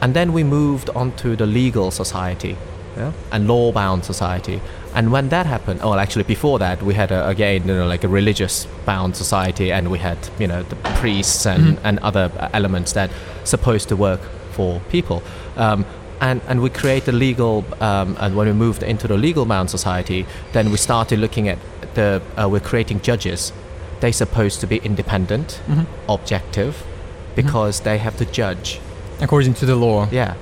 And 0.00 0.14
then 0.14 0.32
we 0.32 0.44
moved 0.44 0.90
on 0.90 1.12
to 1.16 1.36
the 1.36 1.46
legal 1.46 1.90
society, 1.90 2.56
yeah, 2.96 3.12
and 3.30 3.46
law-bound 3.46 4.04
society. 4.04 4.60
And 4.94 5.10
when 5.12 5.28
that 5.28 5.46
happened, 5.46 5.80
oh, 5.82 5.90
well, 5.90 5.98
actually 5.98 6.24
before 6.24 6.58
that, 6.58 6.82
we 6.82 6.94
had 6.94 7.10
a, 7.12 7.26
again, 7.28 7.66
you 7.68 7.74
know, 7.74 7.86
like 7.86 8.04
a 8.04 8.08
religious-bound 8.08 9.16
society, 9.16 9.72
and 9.72 9.90
we 9.90 9.98
had, 9.98 10.18
you 10.38 10.46
know, 10.46 10.62
the 10.64 10.76
priests 11.00 11.46
and, 11.46 11.78
and 11.84 11.98
other 12.00 12.30
elements 12.52 12.92
that 12.92 13.10
supposed 13.44 13.88
to 13.88 13.96
work 13.96 14.20
for 14.50 14.80
people. 14.90 15.22
Um, 15.56 15.86
and, 16.20 16.40
and 16.46 16.60
we 16.60 16.68
created 16.68 17.06
the 17.06 17.12
legal, 17.12 17.64
um, 17.80 18.16
and 18.20 18.36
when 18.36 18.46
we 18.46 18.52
moved 18.52 18.82
into 18.82 19.08
the 19.08 19.16
legal-bound 19.16 19.70
society, 19.70 20.26
then 20.52 20.70
we 20.70 20.76
started 20.76 21.18
looking 21.18 21.48
at 21.48 21.58
the, 21.94 22.20
uh, 22.36 22.48
we're 22.48 22.60
creating 22.60 23.00
judges. 23.00 23.52
They're 24.00 24.12
supposed 24.12 24.60
to 24.60 24.66
be 24.66 24.76
independent, 24.76 25.60
objective, 26.08 26.84
because 27.34 27.80
they 27.80 27.98
have 27.98 28.16
to 28.16 28.24
judge 28.24 28.80
according 29.20 29.54
to 29.54 29.66
the 29.66 29.76
law 29.76 30.08
yeah. 30.10 30.34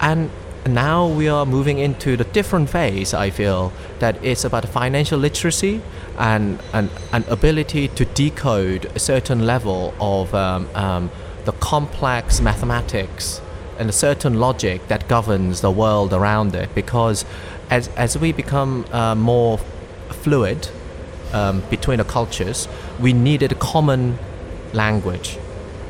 And 0.00 0.30
now 0.66 1.06
we 1.06 1.28
are 1.28 1.46
moving 1.46 1.78
into 1.78 2.16
the 2.16 2.24
different 2.24 2.68
phase, 2.70 3.14
I 3.14 3.30
feel, 3.30 3.72
that 3.98 4.22
it's 4.24 4.44
about 4.44 4.68
financial 4.68 5.18
literacy 5.18 5.80
and 6.18 6.58
an, 6.72 6.90
an 7.12 7.24
ability 7.28 7.88
to 7.88 8.04
decode 8.04 8.86
a 8.86 8.98
certain 8.98 9.46
level 9.46 9.94
of 10.00 10.34
um, 10.34 10.68
um, 10.74 11.10
the 11.44 11.52
complex 11.52 12.40
mathematics 12.40 13.40
and 13.78 13.88
a 13.88 13.92
certain 13.92 14.34
logic 14.34 14.88
that 14.88 15.06
governs 15.08 15.60
the 15.60 15.70
world 15.70 16.12
around 16.12 16.54
it. 16.54 16.74
Because 16.74 17.24
as, 17.70 17.88
as 17.88 18.18
we 18.18 18.32
become 18.32 18.84
uh, 18.92 19.14
more 19.14 19.58
fluid 20.10 20.68
um, 21.32 21.62
between 21.70 21.98
the 21.98 22.04
cultures, 22.04 22.66
we 22.98 23.12
needed 23.12 23.52
a 23.52 23.56
common 23.56 24.18
language 24.72 25.38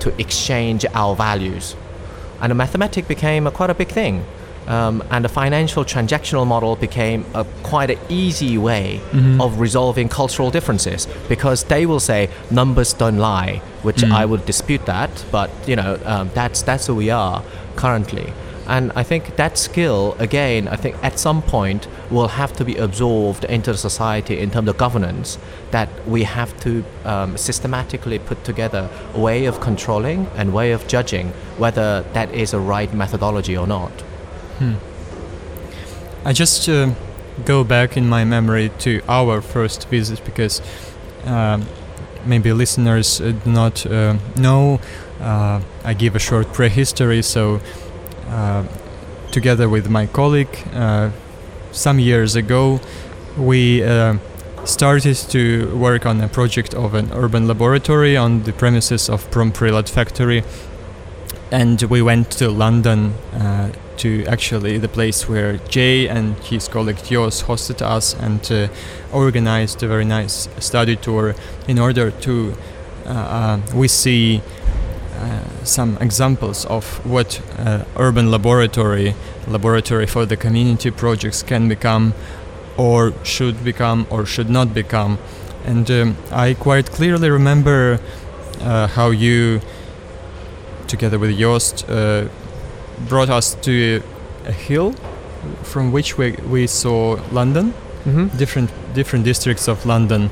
to 0.07 0.21
exchange 0.21 0.87
our 0.95 1.15
values 1.15 1.77
and 2.41 2.51
the 2.51 2.55
mathematic 2.55 3.09
became 3.09 3.47
a, 3.47 3.51
quite 3.51 3.71
a 3.71 3.75
big 3.75 3.89
thing. 3.89 4.25
Um, 4.67 5.05
and 5.13 5.25
the 5.25 5.29
financial 5.29 5.85
transactional 5.85 6.45
model 6.45 6.75
became 6.75 7.25
a 7.35 7.45
quite 7.63 7.89
an 7.89 7.99
easy 8.09 8.59
way 8.59 9.01
of 9.41 9.61
resolving 9.61 10.09
cultural 10.09 10.51
differences 10.51 11.07
because 11.29 11.63
they 11.65 11.87
will 11.87 12.01
say 12.01 12.29
numbers 12.51 12.93
don't 12.93 13.19
lie, 13.19 13.63
which 13.83 14.03
I 14.03 14.25
would 14.25 14.45
dispute 14.45 14.85
that, 14.87 15.25
but 15.31 15.51
you 15.69 15.77
know 15.77 16.01
um, 16.05 16.31
that's 16.35 16.63
that's 16.63 16.89
who 16.89 16.97
we 16.97 17.11
are 17.11 17.45
currently. 17.77 18.33
And 18.69 18.93
I 18.97 19.03
think 19.03 19.37
that 19.37 19.59
skill, 19.59 20.17
again, 20.19 20.69
I 20.69 20.77
think 20.77 20.97
at 21.03 21.19
some 21.19 21.43
point 21.43 21.87
will 22.11 22.29
have 22.29 22.53
to 22.55 22.65
be 22.65 22.77
absorbed 22.77 23.45
into 23.45 23.73
the 23.73 23.79
society 23.79 24.39
in 24.39 24.51
terms 24.51 24.69
of 24.69 24.77
governance. 24.77 25.39
That 25.71 25.89
we 26.07 26.25
have 26.25 26.59
to 26.61 26.85
um, 27.05 27.37
systematically 27.37 28.19
put 28.19 28.45
together 28.45 28.89
a 29.15 29.21
way 29.21 29.47
of 29.47 29.61
controlling 29.61 30.27
and 30.37 30.53
way 30.53 30.73
of 30.73 30.87
judging 30.89 31.29
whether 31.59 32.03
that 32.13 32.33
is 32.33 32.53
a 32.53 32.59
right 32.59 32.93
methodology 32.93 33.57
or 33.57 33.67
not. 33.67 33.93
I 36.25 36.33
just 36.33 36.69
uh, 36.69 36.93
go 37.45 37.63
back 37.63 37.97
in 37.97 38.09
my 38.09 38.25
memory 38.25 38.71
to 38.81 39.01
our 39.09 39.41
first 39.41 39.89
visit 39.89 40.25
because 40.25 40.61
um, 41.25 41.67
maybe 42.25 42.53
listeners 42.53 43.21
uh, 43.21 43.33
do 43.45 43.51
not 43.51 43.87
uh, 43.87 44.17
know. 44.37 44.81
Uh, 45.21 45.61
I 45.85 45.95
give 45.95 46.17
a 46.17 46.19
short 46.19 46.53
prehistory. 46.53 47.23
So, 47.23 47.57
uh, 47.57 47.61
together 49.31 49.69
with 49.69 49.91
my 49.91 50.07
colleague, 50.07 50.57
uh, 50.73 51.11
some 51.73 51.99
years 51.99 52.37
ago, 52.37 52.81
we 53.37 53.85
uh, 53.85 54.17
started 54.65 55.15
to 55.15 55.77
work 55.77 56.07
on 56.07 56.21
a 56.21 56.29
project 56.29 56.75
of 56.75 56.95
an 56.95 57.11
urban 57.13 57.47
laboratory 57.47 58.17
on 58.17 58.43
the 58.45 58.53
premises 58.53 59.09
of 59.09 59.31
Promprylad 59.31 59.89
factory. 59.89 60.43
And 61.51 61.81
we 61.83 62.03
went 62.03 62.31
to 62.33 62.51
London 62.51 63.13
uh, 63.33 63.73
to 63.99 64.25
actually 64.27 64.79
the 64.79 64.89
place 64.89 65.29
where 65.29 65.59
Jay 65.69 66.09
and 66.09 66.37
his 66.39 66.69
colleague 66.69 67.03
Jos 67.05 67.43
hosted 67.43 67.83
us 67.83 68.15
and 68.15 68.41
uh, 68.51 68.69
organized 69.13 69.83
a 69.83 69.89
very 69.89 70.05
nice 70.05 70.49
study 70.59 70.97
tour 70.97 71.35
in 71.69 71.79
order 71.79 72.11
to 72.11 72.55
uh, 73.07 73.11
uh, 73.11 73.61
we 73.75 73.87
see 73.87 74.39
uh, 74.39 74.56
some 75.65 75.97
examples 76.01 76.65
of 76.67 77.05
what 77.05 77.41
uh, 77.59 77.85
urban 77.97 78.31
laboratory 78.31 79.15
laboratory 79.49 80.07
for 80.07 80.27
the 80.27 80.37
community 80.37 80.91
projects 80.91 81.43
can 81.43 81.69
become 81.69 82.13
or 82.77 83.13
should 83.25 83.65
become 83.65 84.07
or 84.11 84.27
should 84.27 84.51
not 84.51 84.75
become. 84.75 85.19
And 85.65 85.91
um, 85.91 86.17
I 86.31 86.55
quite 86.55 86.91
clearly 86.93 87.31
remember 87.31 87.99
uh, 88.61 88.87
how 88.87 89.11
you 89.11 89.61
together 90.87 91.19
with 91.19 91.39
uh, 91.89 92.29
brought 93.09 93.31
us 93.31 93.55
to 93.63 94.03
a 94.47 94.53
hill 94.53 94.93
from 95.63 95.93
which 95.93 96.19
we, 96.19 96.33
we 96.51 96.67
saw 96.67 97.19
London, 97.33 97.73
Mm-hmm. 98.07 98.39
different 98.39 98.71
different 98.95 99.25
districts 99.25 99.67
of 99.69 99.85
London, 99.85 100.31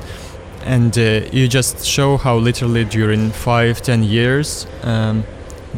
and 0.65 0.97
uh, 0.97 1.21
you 1.31 1.47
just 1.47 1.85
show 1.85 2.17
how 2.17 2.37
literally 2.37 2.85
during 2.85 3.31
five 3.31 3.81
ten 3.81 4.03
years, 4.03 4.67
um, 4.83 5.23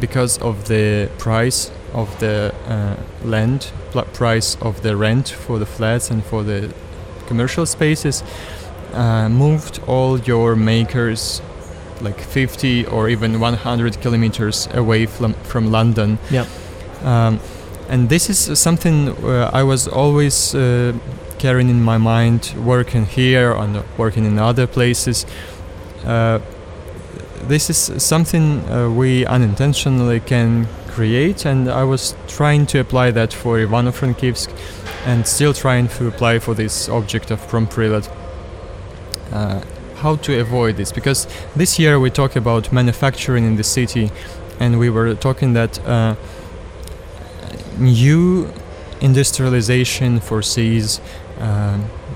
because 0.00 0.38
of 0.38 0.68
the 0.68 1.10
price 1.18 1.70
of 1.92 2.18
the 2.20 2.54
uh, 2.66 2.96
land, 3.26 3.70
price 4.12 4.56
of 4.60 4.82
the 4.82 4.96
rent 4.96 5.28
for 5.28 5.58
the 5.58 5.66
flats 5.66 6.10
and 6.10 6.24
for 6.24 6.42
the 6.42 6.72
commercial 7.26 7.66
spaces, 7.66 8.22
uh, 8.92 9.28
moved 9.28 9.80
all 9.86 10.18
your 10.20 10.56
makers 10.56 11.42
like 12.00 12.20
50 12.20 12.86
or 12.86 13.08
even 13.08 13.40
100 13.40 14.00
kilometers 14.00 14.68
away 14.72 15.06
from, 15.06 15.34
from 15.34 15.70
London. 15.70 16.18
Yeah. 16.30 16.46
Um, 17.02 17.40
and 17.88 18.08
this 18.08 18.30
is 18.30 18.58
something 18.58 19.08
uh, 19.24 19.50
I 19.52 19.62
was 19.62 19.88
always 19.88 20.54
uh, 20.54 20.92
carrying 21.38 21.68
in 21.68 21.82
my 21.82 21.98
mind, 21.98 22.54
working 22.56 23.06
here 23.06 23.52
and 23.52 23.82
working 23.96 24.24
in 24.24 24.38
other 24.38 24.66
places. 24.66 25.26
Uh, 26.04 26.40
this 27.42 27.70
is 27.70 28.02
something 28.02 28.68
uh, 28.68 28.90
we 28.90 29.24
unintentionally 29.26 30.20
can 30.20 30.66
create, 30.88 31.46
and 31.46 31.68
I 31.68 31.84
was 31.84 32.16
trying 32.26 32.66
to 32.66 32.80
apply 32.80 33.12
that 33.12 33.32
for 33.32 33.58
Ivano-Frankivsk, 33.58 34.52
and 35.06 35.26
still 35.26 35.54
trying 35.54 35.88
to 35.88 36.08
apply 36.08 36.40
for 36.40 36.54
this 36.54 36.88
object 36.88 37.30
of 37.30 37.40
Promprylad. 37.46 38.10
Uh, 39.32 39.60
how 39.98 40.16
to 40.16 40.40
avoid 40.40 40.76
this 40.76 40.92
because 40.92 41.26
this 41.56 41.78
year 41.78 41.98
we 41.98 42.08
talk 42.08 42.36
about 42.36 42.72
manufacturing 42.72 43.44
in 43.44 43.56
the 43.56 43.64
city 43.64 44.10
and 44.60 44.78
we 44.78 44.88
were 44.88 45.14
talking 45.14 45.54
that 45.54 45.78
uh, 45.86 46.14
new 47.78 48.50
industrialization 49.00 50.20
foresees 50.20 51.00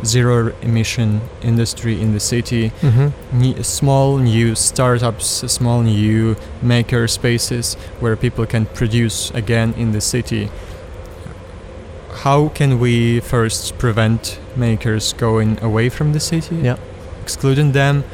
zero 0.05 0.53
emission 0.63 1.21
industry 1.43 2.01
in 2.01 2.13
the 2.13 2.21
city, 2.21 2.71
Mm-hmm. 2.83 3.41
ne- 3.41 3.63
small 3.63 4.19
new 4.19 4.55
startups, 4.55 5.27
small 5.53 5.83
new 5.83 6.35
maker 6.63 7.07
spaces 7.09 7.75
where 8.01 8.17
people 8.17 8.47
can 8.47 8.67
produce 8.67 9.31
again 9.35 9.75
in 9.77 9.93
the 9.93 10.01
city. 10.01 10.49
How 12.25 12.49
can 12.49 12.79
we 12.79 13.21
first 13.21 13.79
prevent 13.79 14.39
makers 14.57 15.13
going 15.13 15.59
away 15.63 15.89
from 15.89 16.13
the 16.13 16.21
city, 16.21 16.57
Yeah. 16.57 16.77
excluding 17.23 17.73
them, 17.73 18.05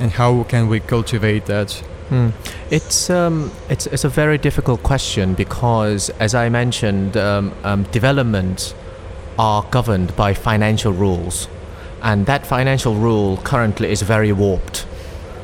and 0.00 0.10
how 0.12 0.44
can 0.44 0.68
we 0.68 0.80
cultivate 0.80 1.46
that? 1.46 1.82
Mm. 2.10 2.32
It's 2.70 3.10
um, 3.10 3.50
it's 3.68 3.86
it's 3.86 4.04
a 4.04 4.08
very 4.08 4.38
difficult 4.38 4.82
question 4.82 5.34
because, 5.34 6.10
as 6.20 6.34
I 6.34 6.48
mentioned, 6.50 7.16
um, 7.16 7.52
um, 7.64 7.84
developments 7.92 8.74
are 9.38 9.62
governed 9.70 10.14
by 10.16 10.34
financial 10.34 10.92
rules, 10.92 11.48
and 12.02 12.26
that 12.26 12.46
financial 12.46 12.94
rule 12.94 13.36
currently 13.38 13.90
is 13.90 14.02
very 14.02 14.32
warped. 14.32 14.86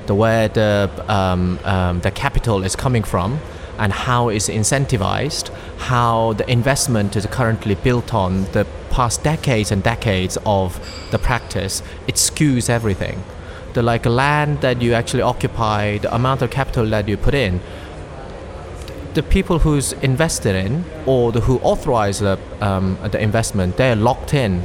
The 0.06 0.14
where 0.14 0.48
the 0.48 0.90
um, 1.08 1.58
um, 1.64 2.00
the 2.00 2.10
capital 2.10 2.64
is 2.64 2.74
coming 2.74 3.02
from 3.02 3.40
and 3.78 3.92
how 3.92 4.28
it's 4.28 4.48
incentivized, 4.48 5.50
how 5.78 6.32
the 6.32 6.50
investment 6.50 7.14
is 7.14 7.26
currently 7.26 7.76
built 7.76 8.12
on 8.12 8.44
the 8.52 8.66
past 8.90 9.22
decades 9.22 9.70
and 9.70 9.82
decades 9.82 10.36
of 10.44 10.80
the 11.12 11.18
practice, 11.18 11.82
it 12.08 12.16
skews 12.16 12.68
everything 12.68 13.22
the 13.74 13.82
like 13.82 14.06
land 14.06 14.60
that 14.60 14.82
you 14.82 14.92
actually 14.92 15.22
occupy, 15.22 15.98
the 15.98 16.12
amount 16.12 16.42
of 16.42 16.50
capital 16.50 16.86
that 16.86 17.06
you 17.08 17.16
put 17.16 17.34
in, 17.34 17.60
the 19.14 19.22
people 19.22 19.58
who's 19.60 19.92
invested 19.94 20.54
in 20.54 20.84
or 21.06 21.32
the, 21.32 21.40
who 21.40 21.58
authorize 21.58 22.20
the, 22.20 22.38
um, 22.60 22.98
the 23.10 23.20
investment, 23.20 23.76
they're 23.76 23.96
locked 23.96 24.34
in 24.34 24.62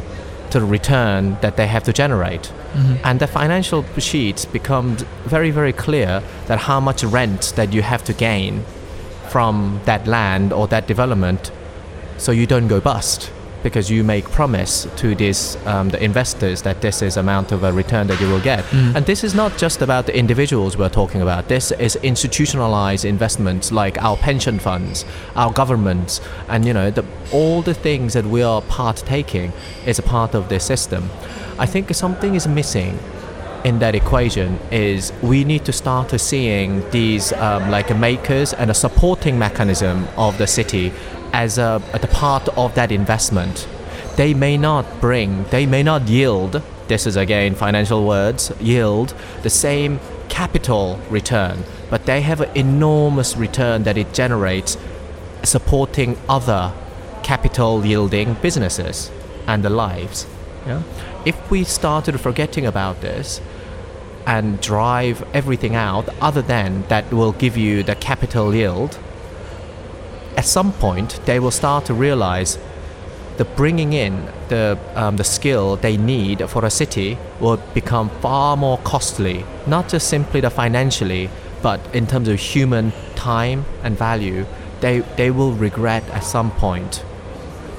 to 0.51 0.59
the 0.59 0.65
return 0.65 1.37
that 1.41 1.57
they 1.57 1.67
have 1.67 1.83
to 1.83 1.93
generate. 1.93 2.51
And 3.03 3.19
the 3.19 3.27
financial 3.27 3.83
sheets 3.99 4.45
become 4.45 4.97
very, 5.25 5.51
very 5.51 5.73
clear 5.73 6.23
that 6.47 6.59
how 6.59 6.79
much 6.79 7.03
rent 7.03 7.53
that 7.55 7.71
you 7.73 7.81
have 7.83 8.03
to 8.05 8.13
gain 8.13 8.63
from 9.29 9.81
that 9.85 10.07
land 10.07 10.53
or 10.53 10.67
that 10.67 10.87
development 10.87 11.51
so 12.17 12.31
you 12.31 12.45
don't 12.47 12.67
go 12.67 12.79
bust 12.79 13.31
because 13.63 13.89
you 13.89 14.03
make 14.03 14.25
promise 14.25 14.87
to 14.97 15.15
these 15.15 15.55
um, 15.65 15.89
the 15.89 16.03
investors 16.03 16.61
that 16.61 16.81
this 16.81 17.01
is 17.01 17.17
amount 17.17 17.51
of 17.51 17.63
a 17.63 17.71
return 17.71 18.07
that 18.07 18.19
you 18.19 18.27
will 18.27 18.41
get. 18.41 18.63
And 18.73 19.05
this 19.05 19.23
is 19.23 19.33
not 19.33 19.57
just 19.57 19.81
about 19.81 20.05
the 20.05 20.17
individuals 20.17 20.77
we're 20.77 20.89
talking 20.89 21.21
about. 21.21 21.47
This 21.47 21.71
is 21.71 21.95
institutionalized 21.97 23.05
investments 23.05 23.71
like 23.71 24.01
our 24.03 24.17
pension 24.17 24.59
funds 24.59 25.05
our 25.35 25.51
governments 25.51 26.21
and 26.47 26.65
you 26.65 26.73
know 26.73 26.91
the, 26.91 27.05
all 27.31 27.61
the 27.61 27.73
things 27.73 28.13
that 28.13 28.25
we 28.25 28.41
are 28.41 28.61
partaking 28.63 29.51
is 29.85 29.99
a 29.99 30.03
part 30.03 30.35
of 30.35 30.49
this 30.49 30.63
system. 30.63 31.09
I 31.59 31.65
think 31.65 31.93
something 31.93 32.35
is 32.35 32.47
missing 32.47 32.97
in 33.63 33.79
that 33.79 33.95
equation 33.95 34.59
is 34.71 35.13
we 35.21 35.43
need 35.43 35.63
to 35.65 35.71
start 35.71 36.19
seeing 36.19 36.87
these 36.89 37.31
um, 37.33 37.69
like 37.69 37.95
makers 37.97 38.53
and 38.53 38.69
a 38.69 38.73
supporting 38.73 39.39
mechanism 39.39 40.07
of 40.17 40.37
the 40.37 40.47
city 40.47 40.91
as 41.33 41.57
a, 41.57 41.81
a 41.93 42.07
part 42.07 42.47
of 42.49 42.75
that 42.75 42.91
investment. 42.91 43.67
They 44.15 44.33
may 44.33 44.57
not 44.57 45.01
bring, 45.01 45.43
they 45.45 45.65
may 45.65 45.83
not 45.83 46.07
yield. 46.07 46.61
This 46.87 47.07
is 47.07 47.15
again 47.15 47.55
financial 47.55 48.05
words. 48.05 48.51
Yield 48.61 49.15
the 49.41 49.49
same 49.49 49.99
capital 50.29 50.99
return, 51.09 51.63
but 51.89 52.05
they 52.05 52.21
have 52.21 52.41
an 52.41 52.55
enormous 52.55 53.35
return 53.35 53.83
that 53.83 53.97
it 53.97 54.13
generates, 54.13 54.77
supporting 55.43 56.17
other 56.29 56.73
capital 57.23 57.85
yielding 57.85 58.35
businesses 58.35 59.11
and 59.47 59.63
the 59.63 59.69
lives. 59.69 60.27
Yeah? 60.67 60.83
If 61.25 61.49
we 61.49 61.63
started 61.63 62.19
forgetting 62.19 62.65
about 62.65 63.01
this 63.01 63.41
and 64.25 64.61
drive 64.61 65.25
everything 65.33 65.75
out 65.75 66.07
other 66.21 66.41
than 66.41 66.83
that 66.87 67.11
will 67.11 67.33
give 67.33 67.57
you 67.57 67.83
the 67.83 67.95
capital 67.95 68.53
yield, 68.53 68.99
at 70.37 70.45
some 70.45 70.73
point 70.73 71.19
they 71.25 71.39
will 71.39 71.51
start 71.51 71.85
to 71.85 71.93
realize 71.93 72.57
the 73.37 73.45
bringing 73.45 73.93
in 73.93 74.27
the, 74.49 74.77
um, 74.95 75.17
the 75.17 75.23
skill 75.23 75.75
they 75.75 75.97
need 75.97 76.47
for 76.49 76.65
a 76.65 76.69
city 76.69 77.17
will 77.39 77.57
become 77.73 78.09
far 78.21 78.55
more 78.55 78.77
costly, 78.79 79.43
not 79.65 79.89
just 79.89 80.07
simply 80.07 80.39
the 80.41 80.49
financially, 80.49 81.29
but 81.61 81.79
in 81.95 82.05
terms 82.05 82.27
of 82.27 82.39
human 82.39 82.93
time 83.15 83.65
and 83.83 83.97
value, 83.97 84.45
they, 84.81 84.99
they 85.17 85.31
will 85.31 85.53
regret 85.53 86.03
at 86.09 86.23
some 86.23 86.51
point. 86.51 87.03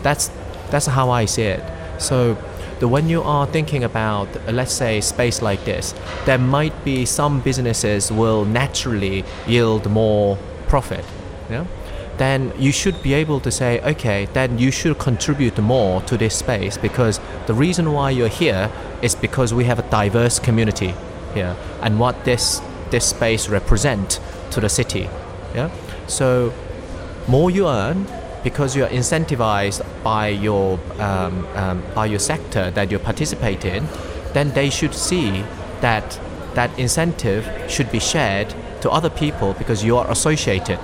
That's, 0.03 0.31
that's 0.71 0.87
how 0.87 1.11
I 1.11 1.27
see 1.27 1.43
it. 1.43 1.63
So 1.99 2.37
the, 2.81 2.89
when 2.89 3.09
you 3.09 3.23
are 3.23 3.47
thinking 3.47 3.85
about, 3.85 4.29
let's 4.53 4.73
say, 4.73 5.01
space 5.01 5.41
like 5.41 5.65
this, 5.65 5.95
there 6.25 6.39
might 6.39 6.85
be 6.85 7.05
some 7.05 7.41
businesses 7.41 8.11
will 8.11 8.45
naturally 8.45 9.25
yield 9.47 9.89
more 9.91 10.37
profit. 10.67 11.05
Yeah? 11.49 11.67
Then 12.19 12.53
you 12.59 12.73
should 12.73 13.03
be 13.03 13.15
able 13.15 13.41
to 13.41 13.51
say, 13.51 13.81
okay, 13.81 14.27
then 14.33 14.59
you 14.59 14.71
should 14.71 14.99
contribute 14.99 15.59
more 15.59 16.01
to 16.03 16.17
this 16.17 16.37
space 16.37 16.77
because 16.79 17.21
the 17.47 17.55
reason 17.55 17.93
why 17.93 18.11
you're 18.11 18.29
here 18.29 18.71
is 19.03 19.15
because 19.15 19.53
we 19.53 19.65
have 19.65 19.79
a 19.79 19.91
diverse 19.91 20.39
community 20.39 20.95
here 21.35 21.57
and 21.83 21.99
what 21.99 22.25
this 22.25 22.61
this 22.91 23.07
space 23.07 23.49
represent 23.49 24.21
to 24.51 24.61
the 24.61 24.69
city. 24.69 25.09
Yeah. 25.55 25.71
So 26.07 26.53
more 27.27 27.51
you 27.51 27.67
earn 27.67 28.07
because 28.45 28.77
you 28.77 28.85
are 28.85 28.91
incentivized 28.91 29.83
by 30.05 30.29
your 30.29 30.79
um, 30.99 31.47
um, 31.57 31.83
by 31.95 32.07
your 32.07 32.21
sector 32.21 32.71
that 32.73 32.91
you 32.91 32.99
participate 32.99 33.65
in, 33.65 33.89
then 34.33 34.53
they 34.53 34.71
should 34.71 34.95
see 34.95 35.45
that 35.81 36.21
that 36.55 36.79
incentive 36.79 37.51
should 37.69 37.91
be 37.91 37.99
shared 37.99 38.55
to 38.83 38.91
other 38.91 39.11
people 39.11 39.55
because 39.55 39.83
you 39.83 39.97
are 39.97 40.09
associated 40.11 40.79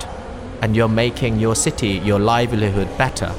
and 0.61 0.75
you're 0.75 0.87
making 0.87 1.39
your 1.39 1.55
city, 1.55 1.99
your 2.05 2.19
livelihood 2.19 2.87
better. 2.97 3.33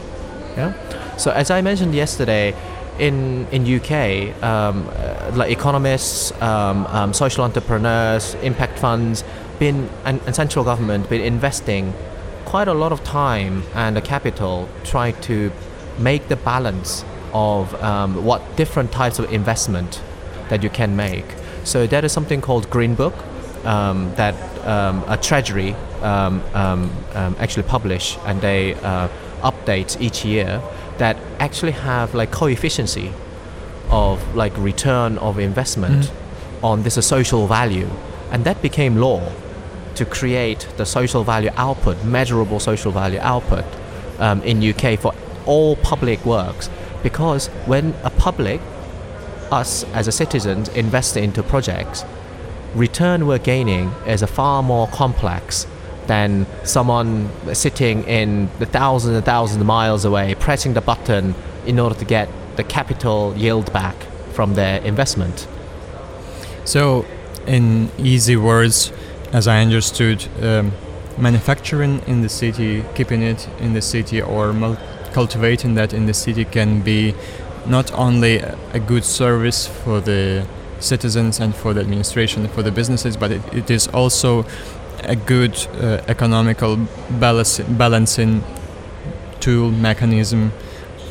Yeah. 0.56 0.72
So 1.16 1.30
as 1.30 1.50
I 1.50 1.60
mentioned 1.60 1.94
yesterday, 1.94 2.54
in 2.98 3.46
in 3.50 3.62
UK, 3.64 4.42
um, 4.42 4.88
uh, 4.88 5.30
like 5.34 5.50
economists, 5.50 6.32
um, 6.42 6.86
um, 6.86 7.12
social 7.12 7.44
entrepreneurs, 7.44 8.34
impact 8.42 8.78
funds, 8.78 9.24
been 9.58 9.88
and, 10.04 10.20
and 10.26 10.34
central 10.34 10.64
government 10.64 11.08
been 11.08 11.20
investing 11.20 11.94
quite 12.44 12.68
a 12.68 12.74
lot 12.74 12.92
of 12.92 13.02
time 13.04 13.62
and 13.74 14.02
capital 14.04 14.68
trying 14.84 15.18
to 15.22 15.50
make 15.98 16.28
the 16.28 16.36
balance 16.36 17.04
of 17.32 17.74
um, 17.82 18.24
what 18.24 18.40
different 18.56 18.92
types 18.92 19.18
of 19.18 19.32
investment 19.32 20.02
that 20.50 20.62
you 20.62 20.68
can 20.68 20.94
make. 20.96 21.24
So 21.64 21.86
that 21.86 22.04
is 22.04 22.12
something 22.12 22.40
called 22.40 22.68
Green 22.68 22.94
Book 22.94 23.14
um, 23.64 24.12
that 24.16 24.34
um, 24.66 25.04
a 25.08 25.16
treasury 25.16 25.74
um, 26.02 26.42
um, 26.54 26.90
um, 27.14 27.36
actually 27.38 27.62
publish 27.62 28.18
and 28.26 28.40
they 28.40 28.74
uh, 28.74 29.08
update 29.42 30.00
each 30.00 30.24
year 30.24 30.62
that 30.98 31.16
actually 31.38 31.72
have 31.72 32.14
like 32.14 32.30
coefficiency 32.30 33.12
of 33.90 34.34
like 34.34 34.56
return 34.58 35.18
of 35.18 35.38
investment 35.38 36.10
on 36.62 36.82
this 36.82 36.94
social 37.06 37.46
value. 37.46 37.88
And 38.30 38.44
that 38.44 38.62
became 38.62 38.96
law 38.96 39.32
to 39.96 40.04
create 40.04 40.66
the 40.76 40.86
social 40.86 41.22
value 41.22 41.50
output 41.56 42.02
measurable 42.04 42.60
social 42.60 42.92
value 42.92 43.18
output 43.20 43.64
um, 44.18 44.42
in 44.42 44.62
UK 44.62 44.98
for 44.98 45.12
all 45.44 45.76
public 45.76 46.24
works. 46.24 46.70
Because 47.02 47.48
when 47.66 47.94
a 48.04 48.10
public 48.10 48.60
us 49.50 49.84
as 49.92 50.08
a 50.08 50.12
citizens 50.12 50.68
invest 50.70 51.16
into 51.16 51.42
projects 51.42 52.04
return 52.74 53.26
we're 53.26 53.38
gaining 53.38 53.90
is 54.06 54.22
a 54.22 54.26
far 54.26 54.62
more 54.62 54.86
complex 54.88 55.66
than 56.06 56.46
someone 56.64 57.30
sitting 57.54 58.02
in 58.04 58.48
the 58.58 58.66
thousands 58.66 59.16
and 59.16 59.24
thousands 59.24 59.60
of 59.60 59.66
miles 59.66 60.04
away 60.04 60.34
pressing 60.34 60.74
the 60.74 60.80
button 60.80 61.34
in 61.66 61.78
order 61.78 61.94
to 61.94 62.04
get 62.04 62.28
the 62.56 62.64
capital 62.64 63.34
yield 63.36 63.72
back 63.72 63.96
from 64.32 64.54
their 64.54 64.82
investment. 64.82 65.46
So, 66.64 67.04
in 67.46 67.90
easy 67.98 68.36
words, 68.36 68.92
as 69.32 69.48
I 69.48 69.60
understood, 69.60 70.28
um, 70.42 70.72
manufacturing 71.18 72.02
in 72.06 72.22
the 72.22 72.28
city, 72.28 72.84
keeping 72.94 73.22
it 73.22 73.48
in 73.58 73.72
the 73.74 73.82
city, 73.82 74.20
or 74.20 74.52
cultivating 75.12 75.74
that 75.74 75.92
in 75.92 76.06
the 76.06 76.14
city 76.14 76.44
can 76.44 76.80
be 76.80 77.14
not 77.66 77.92
only 77.92 78.38
a 78.38 78.80
good 78.80 79.04
service 79.04 79.66
for 79.66 80.00
the 80.00 80.46
citizens 80.82 81.40
and 81.40 81.54
for 81.54 81.72
the 81.74 81.80
administration, 81.80 82.46
for 82.48 82.62
the 82.62 82.70
businesses, 82.72 83.16
but 83.16 83.30
it, 83.30 83.54
it 83.54 83.70
is 83.70 83.88
also 83.88 84.44
a 85.04 85.16
good 85.16 85.54
uh, 85.80 86.02
economical 86.08 86.76
balance, 87.18 87.60
balancing 87.60 88.42
tool 89.40 89.70
mechanism 89.70 90.52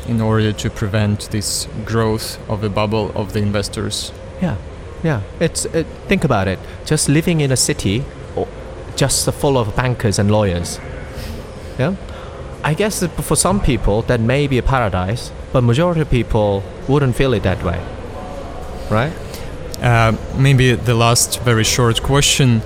in 0.08 0.20
order 0.20 0.52
to 0.52 0.70
prevent 0.70 1.30
this 1.30 1.68
growth 1.84 2.38
of 2.48 2.64
a 2.64 2.68
bubble 2.68 3.12
of 3.14 3.32
the 3.32 3.40
investors. 3.40 4.12
Yeah, 4.40 4.56
yeah. 5.02 5.20
It's 5.40 5.64
it, 5.66 5.86
think 6.08 6.24
about 6.24 6.48
it. 6.48 6.58
Just 6.84 7.08
living 7.08 7.40
in 7.40 7.52
a 7.52 7.56
city, 7.56 8.04
just 8.96 9.30
full 9.32 9.56
of 9.58 9.76
bankers 9.76 10.18
and 10.18 10.30
lawyers. 10.30 10.78
Yeah, 11.78 11.94
I 12.64 12.74
guess 12.74 13.06
for 13.06 13.36
some 13.36 13.60
people 13.60 14.02
that 14.02 14.20
may 14.20 14.46
be 14.46 14.58
a 14.58 14.62
paradise, 14.62 15.32
but 15.52 15.62
majority 15.62 16.00
of 16.00 16.10
people 16.10 16.62
wouldn't 16.88 17.16
feel 17.16 17.34
it 17.34 17.42
that 17.42 17.62
way. 17.62 17.80
right? 18.90 19.12
Uh, 19.82 20.16
maybe 20.36 20.74
the 20.74 20.94
last 20.94 21.40
very 21.40 21.64
short 21.64 22.02
question. 22.02 22.62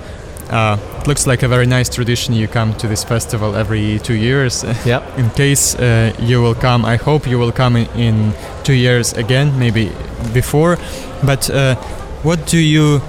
Uh, 0.49 0.77
it 1.01 1.07
looks 1.07 1.27
like 1.27 1.43
a 1.43 1.47
very 1.47 1.65
nice 1.65 1.89
tradition. 1.89 2.33
You 2.33 2.47
come 2.47 2.73
to 2.75 2.87
this 2.87 3.03
festival 3.03 3.55
every 3.55 3.99
two 3.99 4.13
years. 4.13 4.63
Yep. 4.85 5.17
in 5.17 5.29
case 5.31 5.75
uh, 5.75 6.13
you 6.19 6.41
will 6.41 6.55
come, 6.55 6.85
I 6.85 6.95
hope 6.95 7.27
you 7.27 7.39
will 7.39 7.51
come 7.51 7.75
in, 7.75 7.87
in 7.99 8.33
two 8.63 8.73
years 8.73 9.13
again, 9.13 9.57
maybe 9.59 9.91
before. 10.33 10.77
But 11.25 11.49
uh, 11.49 11.75
what 12.23 12.45
do 12.45 12.57
you 12.57 12.99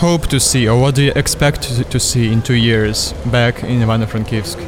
hope 0.00 0.28
to 0.28 0.38
see, 0.38 0.68
or 0.68 0.80
what 0.80 0.94
do 0.94 1.02
you 1.02 1.12
expect 1.16 1.62
to, 1.62 1.84
to 1.84 1.98
see 2.00 2.32
in 2.32 2.40
two 2.42 2.54
years 2.54 3.12
back 3.26 3.64
in 3.64 3.80
Ivano-Frankivsk? 3.80 4.58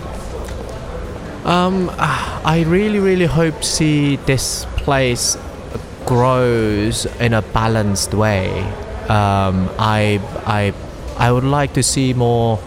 Um, 1.46 1.90
I 1.96 2.64
really, 2.66 2.98
really 2.98 3.26
hope 3.26 3.56
to 3.60 3.66
see 3.66 4.16
this 4.16 4.66
place 4.76 5.36
grows 6.10 7.06
in 7.20 7.32
a 7.32 7.40
balanced 7.40 8.14
way. 8.14 8.50
Um, 9.08 9.70
I, 9.78 10.20
I, 10.44 10.74
I 11.16 11.30
would 11.30 11.44
like 11.44 11.74
to 11.74 11.84
see 11.84 12.14
more 12.14 12.58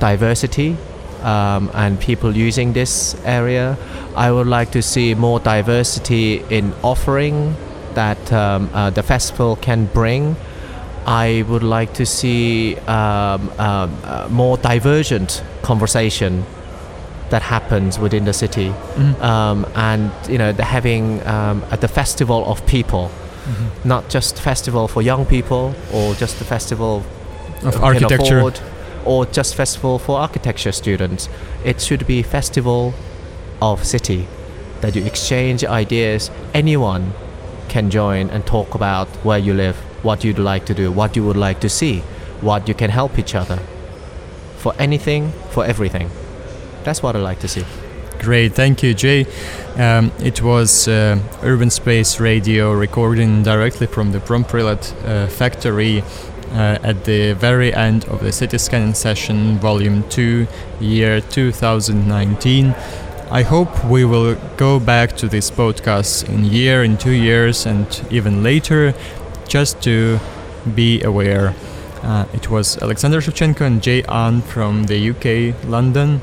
diversity 0.00 0.76
um, 1.22 1.70
and 1.74 2.00
people 2.00 2.36
using 2.36 2.72
this 2.72 3.14
area. 3.24 3.78
I 4.16 4.32
would 4.32 4.48
like 4.48 4.72
to 4.72 4.82
see 4.82 5.14
more 5.14 5.38
diversity 5.38 6.42
in 6.50 6.74
offering 6.82 7.54
that 7.94 8.32
um, 8.32 8.68
uh, 8.74 8.90
the 8.90 9.04
festival 9.04 9.54
can 9.54 9.86
bring. 9.86 10.34
I 11.06 11.44
would 11.48 11.62
like 11.62 11.94
to 11.94 12.04
see 12.04 12.78
um, 12.78 13.48
um, 13.60 13.96
uh, 14.02 14.26
more 14.28 14.56
divergent 14.56 15.44
conversation 15.62 16.44
that 17.30 17.42
happens 17.42 17.98
within 17.98 18.24
the 18.24 18.32
city, 18.32 18.68
um, 19.20 19.66
and 19.74 20.10
you 20.28 20.38
know, 20.38 20.52
the 20.52 20.64
having 20.64 21.24
um, 21.26 21.62
at 21.70 21.80
the 21.80 21.88
festival 21.88 22.44
of 22.46 22.64
people, 22.66 23.10
not 23.84 24.08
just 24.08 24.40
festival 24.40 24.88
for 24.88 25.02
young 25.02 25.24
people 25.26 25.74
or 25.92 26.14
just 26.14 26.38
the 26.38 26.44
festival 26.44 27.02
Of 27.62 27.82
architecture. 27.82 28.38
afford, 28.38 28.60
or 29.04 29.26
just 29.26 29.54
festival 29.54 29.98
for 29.98 30.18
architecture 30.18 30.72
students. 30.72 31.28
It 31.64 31.80
should 31.80 32.06
be 32.06 32.22
festival 32.22 32.94
of 33.60 33.84
city 33.84 34.26
that 34.80 34.94
you 34.94 35.04
exchange 35.04 35.64
ideas. 35.64 36.30
Anyone 36.54 37.12
can 37.68 37.90
join 37.90 38.30
and 38.30 38.46
talk 38.46 38.74
about 38.74 39.08
where 39.24 39.38
you 39.38 39.52
live, 39.54 39.76
what 40.02 40.24
you'd 40.24 40.38
like 40.38 40.64
to 40.66 40.74
do, 40.74 40.92
what 40.92 41.16
you 41.16 41.24
would 41.26 41.36
like 41.36 41.60
to 41.60 41.68
see, 41.68 42.02
what 42.40 42.68
you 42.68 42.74
can 42.74 42.90
help 42.90 43.18
each 43.18 43.34
other. 43.34 43.58
For 44.56 44.72
anything, 44.78 45.32
for 45.50 45.64
everything. 45.64 46.10
That's 46.84 47.02
what 47.02 47.16
I 47.16 47.20
like 47.20 47.40
to 47.40 47.48
see. 47.48 47.64
Great, 48.18 48.54
thank 48.54 48.82
you, 48.82 48.94
Jay. 48.94 49.26
Um, 49.76 50.10
it 50.18 50.42
was 50.42 50.88
uh, 50.88 51.18
Urban 51.42 51.70
Space 51.70 52.18
Radio 52.18 52.72
recording 52.72 53.42
directly 53.44 53.86
from 53.86 54.10
the 54.10 54.18
Promprylad 54.18 54.82
uh, 55.04 55.28
factory 55.28 56.02
uh, 56.50 56.78
at 56.82 57.04
the 57.04 57.34
very 57.34 57.72
end 57.72 58.04
of 58.06 58.20
the 58.20 58.32
City 58.32 58.58
Scanning 58.58 58.94
Session, 58.94 59.58
Volume 59.58 60.02
2, 60.08 60.46
year 60.80 61.20
2019. 61.20 62.74
I 63.30 63.42
hope 63.42 63.84
we 63.84 64.04
will 64.04 64.36
go 64.56 64.80
back 64.80 65.16
to 65.18 65.28
this 65.28 65.50
podcast 65.50 66.28
in 66.28 66.44
year, 66.44 66.82
in 66.82 66.96
two 66.96 67.12
years, 67.12 67.66
and 67.66 67.86
even 68.10 68.42
later, 68.42 68.94
just 69.46 69.82
to 69.82 70.18
be 70.74 71.02
aware. 71.02 71.54
Uh, 72.02 72.24
it 72.32 72.50
was 72.50 72.78
Alexander 72.78 73.20
Shevchenko 73.20 73.60
and 73.60 73.82
Jay 73.82 74.02
An 74.08 74.40
from 74.40 74.84
the 74.84 75.10
UK, 75.10 75.54
London. 75.68 76.22